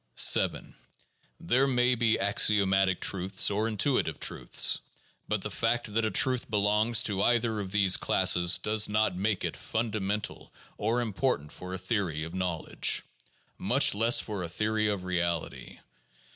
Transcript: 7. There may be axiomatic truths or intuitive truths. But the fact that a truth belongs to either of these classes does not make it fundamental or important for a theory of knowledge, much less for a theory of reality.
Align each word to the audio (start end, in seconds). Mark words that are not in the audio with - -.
7. 0.15 0.73
There 1.39 1.67
may 1.67 1.93
be 1.93 2.19
axiomatic 2.19 2.99
truths 3.01 3.51
or 3.51 3.67
intuitive 3.67 4.19
truths. 4.19 4.79
But 5.27 5.43
the 5.43 5.51
fact 5.51 5.93
that 5.93 6.03
a 6.05 6.09
truth 6.09 6.49
belongs 6.49 7.03
to 7.03 7.21
either 7.21 7.59
of 7.59 7.71
these 7.71 7.97
classes 7.97 8.57
does 8.57 8.89
not 8.89 9.15
make 9.15 9.45
it 9.45 9.55
fundamental 9.55 10.51
or 10.75 11.01
important 11.01 11.51
for 11.51 11.71
a 11.71 11.77
theory 11.77 12.23
of 12.23 12.33
knowledge, 12.33 13.03
much 13.59 13.93
less 13.93 14.19
for 14.19 14.41
a 14.41 14.49
theory 14.49 14.87
of 14.87 15.03
reality. 15.03 15.77